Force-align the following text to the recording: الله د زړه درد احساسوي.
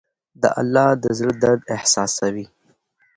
الله 0.61 0.87
د 1.03 1.05
زړه 1.17 1.33
درد 1.43 1.61
احساسوي. 1.75 2.45